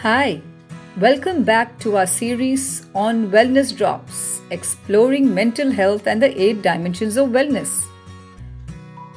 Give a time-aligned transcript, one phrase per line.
[0.00, 0.42] Hi,
[0.98, 7.16] welcome back to our series on Wellness Drops, exploring mental health and the eight dimensions
[7.16, 7.82] of wellness.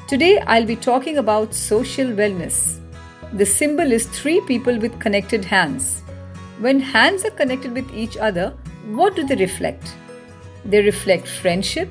[0.08, 2.80] Today I'll be talking about social wellness.
[3.34, 6.02] The symbol is three people with connected hands.
[6.60, 8.54] When hands are connected with each other,
[8.88, 9.94] what do they reflect?
[10.64, 11.90] They reflect friendship,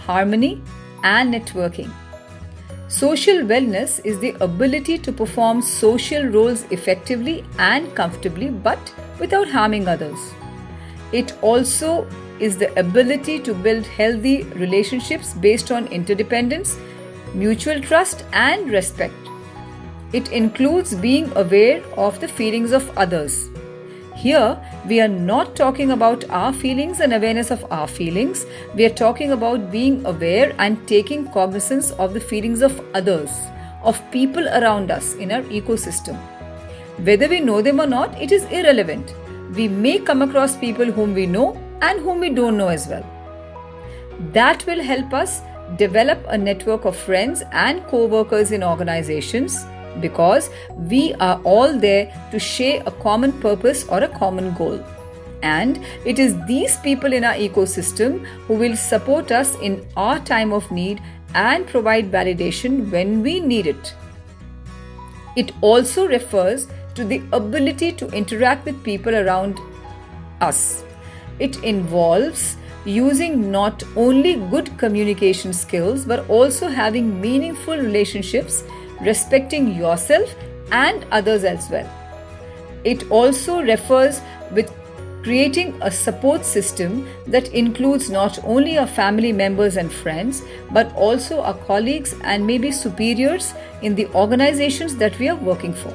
[0.00, 0.60] harmony,
[1.04, 1.92] and networking.
[2.88, 9.88] Social wellness is the ability to perform social roles effectively and comfortably but without harming
[9.88, 10.32] others.
[11.10, 12.06] It also
[12.38, 16.78] is the ability to build healthy relationships based on interdependence,
[17.34, 19.14] mutual trust, and respect.
[20.12, 23.48] It includes being aware of the feelings of others
[24.26, 28.44] here, we are not talking about our feelings and awareness of our feelings.
[28.74, 33.30] We are talking about being aware and taking cognizance of the feelings of others,
[33.82, 36.16] of people around us in our ecosystem.
[37.10, 39.14] Whether we know them or not, it is irrelevant.
[39.54, 41.46] We may come across people whom we know
[41.80, 43.06] and whom we don't know as well.
[44.32, 45.40] That will help us
[45.76, 49.64] develop a network of friends and co workers in organizations
[50.00, 54.84] because we are all there to share a common purpose or a common goal.
[55.42, 60.52] And it is these people in our ecosystem who will support us in our time
[60.52, 61.00] of need
[61.34, 63.94] and provide validation when we need it.
[65.36, 69.60] It also refers to the ability to interact with people around
[70.40, 70.84] us.
[71.38, 78.62] It involves using not only good communication skills but also having meaningful relationships
[79.00, 80.34] respecting yourself
[80.72, 81.88] and others as well.
[82.84, 84.20] It also refers
[84.52, 84.72] with
[85.22, 91.40] creating a support system that includes not only our family members and friends but also
[91.40, 93.52] our colleagues and maybe superiors
[93.82, 95.92] in the organizations that we are working for.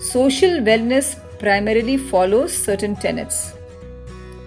[0.00, 3.54] Social wellness primarily follows certain tenets.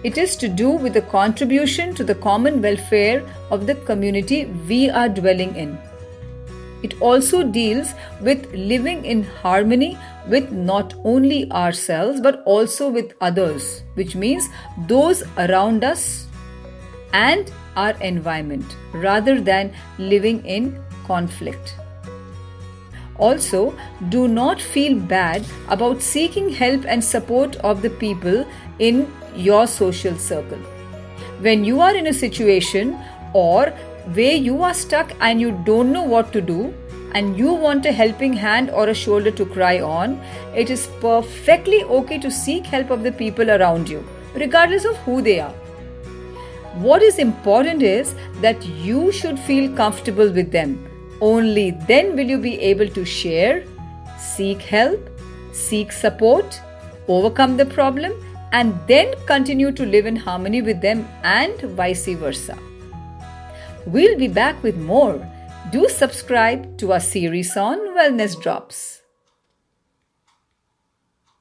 [0.02, 4.90] It is to do with the contribution to the common welfare of the community we
[4.90, 5.78] are dwelling in.
[6.84, 9.96] It also deals with living in harmony
[10.28, 14.48] with not only ourselves but also with others, which means
[14.86, 16.26] those around us
[17.14, 21.74] and our environment rather than living in conflict.
[23.16, 23.74] Also,
[24.10, 28.44] do not feel bad about seeking help and support of the people
[28.78, 30.58] in your social circle.
[31.40, 32.98] When you are in a situation
[33.32, 33.72] or
[34.12, 36.74] where you are stuck and you don't know what to do,
[37.12, 40.20] and you want a helping hand or a shoulder to cry on,
[40.54, 44.04] it is perfectly okay to seek help of the people around you,
[44.34, 45.54] regardless of who they are.
[46.74, 50.84] What is important is that you should feel comfortable with them.
[51.20, 53.64] Only then will you be able to share,
[54.18, 55.08] seek help,
[55.52, 56.60] seek support,
[57.06, 58.12] overcome the problem,
[58.50, 62.58] and then continue to live in harmony with them and vice versa.
[63.86, 65.20] We'll be back with more.
[65.70, 69.03] Do subscribe to our series on Wellness Drops.